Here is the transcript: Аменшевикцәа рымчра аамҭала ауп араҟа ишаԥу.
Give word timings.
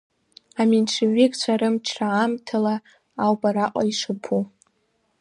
Аменшевикцәа 0.61 1.59
рымчра 1.59 2.07
аамҭала 2.15 2.75
ауп 3.23 3.41
араҟа 3.49 3.81
ишаԥу. 3.91 4.43